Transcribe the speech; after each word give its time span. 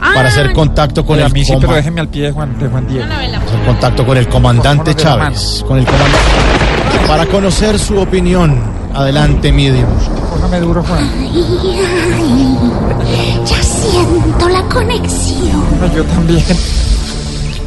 para 0.00 0.28
hacer 0.28 0.52
contacto 0.52 1.04
con 1.04 1.18
el 1.18 1.30
sí, 1.44 1.52
pero 1.60 1.74
déjeme 1.74 2.00
al 2.00 2.08
pie 2.08 2.24
de 2.24 2.32
Juan, 2.32 2.58
de 2.58 2.68
Juan 2.68 2.86
Diego. 2.86 3.06
hacer 3.06 3.64
contacto 3.66 4.06
con 4.06 4.16
el 4.16 4.28
comandante 4.28 4.92
no 4.92 4.96
Chávez, 4.96 5.64
con 5.66 5.78
el 5.78 5.84
comandante 5.84 6.18
para 7.06 7.26
conocer 7.26 7.78
su 7.78 7.98
opinión. 7.98 8.60
Adelante, 8.94 9.50
medium. 9.50 9.88
Cójame 10.30 10.60
duro, 10.60 10.82
Juan. 10.82 11.08
Ya 13.46 13.62
siento 13.62 14.48
la 14.48 14.62
conexión. 14.64 15.80
No, 15.80 15.94
yo 15.94 16.04
también. 16.04 16.44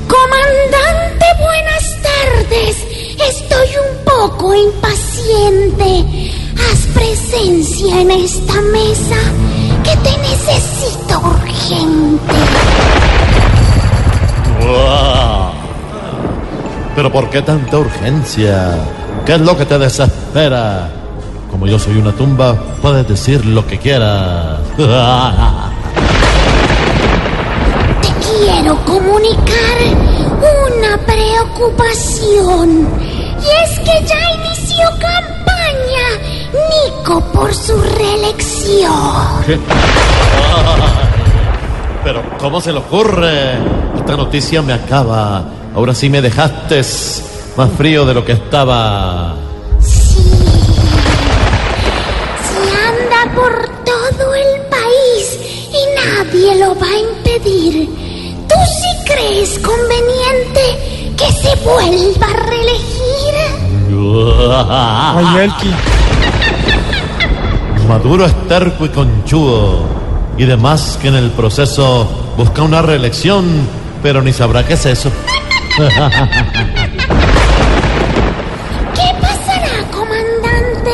Comandante, 0.07 1.25
buenas 1.39 1.97
tardes. 2.03 2.77
Estoy 3.29 3.69
un 3.77 4.05
poco 4.05 4.53
impaciente. 4.53 6.33
Haz 6.55 6.85
presencia 6.93 8.01
en 8.01 8.11
esta 8.11 8.61
mesa 8.61 9.17
Pero 16.95 17.11
¿por 17.11 17.29
qué 17.29 17.41
tanta 17.41 17.77
urgencia? 17.77 18.75
¿Qué 19.25 19.33
es 19.33 19.41
lo 19.41 19.57
que 19.57 19.65
te 19.65 19.77
desespera? 19.77 20.89
Como 21.49 21.67
yo 21.67 21.79
soy 21.79 21.97
una 21.97 22.11
tumba, 22.11 22.55
puedes 22.81 23.07
decir 23.07 23.45
lo 23.45 23.65
que 23.65 23.77
quieras. 23.77 24.59
Te 28.01 28.07
quiero 28.45 28.75
comunicar 28.85 29.77
una 30.41 30.97
preocupación. 31.05 32.87
Y 33.39 33.63
es 33.63 33.79
que 33.79 34.05
ya 34.05 34.31
inició 34.35 34.85
campaña 34.99 36.07
Nico 36.69 37.21
por 37.31 37.53
su 37.53 37.81
reelección. 37.81 38.91
Pero 42.03 42.21
¿cómo 42.39 42.59
se 42.59 42.71
le 42.71 42.79
ocurre? 42.79 43.53
Esta 43.97 44.17
noticia 44.17 44.61
me 44.61 44.73
acaba. 44.73 45.60
Ahora 45.73 45.95
sí 45.95 46.09
me 46.09 46.21
dejaste 46.21 46.81
más 47.55 47.71
frío 47.77 48.05
de 48.05 48.13
lo 48.13 48.25
que 48.25 48.33
estaba. 48.33 49.35
Sí. 49.79 50.21
Se 52.43 52.59
anda 52.87 53.33
por 53.33 53.69
todo 53.85 54.35
el 54.35 54.61
país 54.69 55.39
y 55.69 55.81
nadie 55.95 56.59
lo 56.59 56.75
va 56.77 56.87
a 56.87 56.99
impedir. 56.99 57.89
¿Tú 58.49 58.55
sí 58.65 59.13
crees 59.13 59.59
conveniente 59.59 61.15
que 61.17 61.31
se 61.31 61.55
vuelva 61.63 62.27
a 62.27 62.33
reelegir? 62.49 63.33
Ay, 64.69 65.43
Elki. 65.43 65.71
Maduro 67.87 68.25
es 68.25 68.47
terco 68.47 68.85
y 68.85 68.89
conchudo. 68.89 69.85
Y 70.37 70.45
demás 70.45 70.97
que 71.01 71.07
en 71.07 71.15
el 71.15 71.31
proceso 71.31 72.09
busca 72.37 72.61
una 72.61 72.81
reelección, 72.81 73.45
pero 74.03 74.21
ni 74.21 74.33
sabrá 74.33 74.65
qué 74.65 74.73
es 74.73 74.85
eso. 74.85 75.11
¿Qué 75.77 75.87
pasará, 79.21 79.77
comandante? 79.89 80.93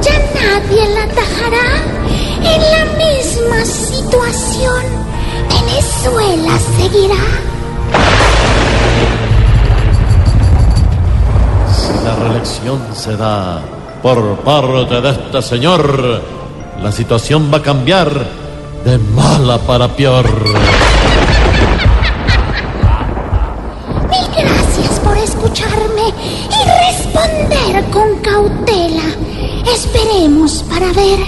¿Ya 0.00 0.16
nadie 0.40 0.82
la 0.94 1.02
atajará? 1.04 1.68
En 2.44 2.60
la 2.70 2.84
misma 2.98 3.64
situación, 3.64 4.82
Venezuela 5.48 6.54
seguirá. 6.78 7.24
Si 11.74 11.92
la 12.04 12.14
reelección 12.14 12.78
se 12.94 13.16
da 13.16 13.60
por 14.02 14.36
parte 14.40 15.00
de 15.00 15.10
este 15.10 15.42
señor, 15.42 16.22
la 16.80 16.92
situación 16.92 17.50
va 17.52 17.58
a 17.58 17.62
cambiar 17.62 18.08
de 18.84 18.98
mala 18.98 19.58
para 19.58 19.88
peor. 19.88 20.26
Escucharme 25.22 26.12
y 26.50 26.60
responder 26.88 27.84
con 27.90 28.16
cautela. 28.22 29.02
Esperemos 29.72 30.64
para 30.68 30.86
ver 30.92 31.18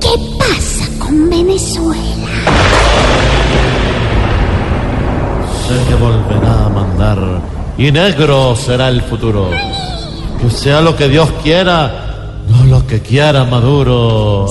qué 0.00 0.10
pasa 0.38 0.88
con 0.98 1.28
Venezuela. 1.28 2.28
Sé 5.68 5.88
que 5.88 5.94
volverá 5.94 6.66
a 6.66 6.68
mandar 6.68 7.18
y 7.78 7.90
negro 7.90 8.54
será 8.56 8.88
el 8.88 9.02
futuro. 9.02 9.50
Que 10.40 10.50
sea 10.50 10.80
lo 10.80 10.96
que 10.96 11.08
Dios 11.08 11.28
quiera, 11.42 12.42
no 12.48 12.64
lo 12.66 12.86
que 12.86 13.00
quiera 13.00 13.44
Maduro. 13.44 14.46